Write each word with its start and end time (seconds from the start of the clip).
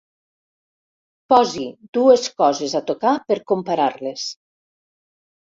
Posi 1.33 1.65
dues 1.97 2.23
coses 2.43 2.75
a 2.81 2.83
tocar 2.93 3.13
per 3.29 3.39
comparar-les. 3.53 4.27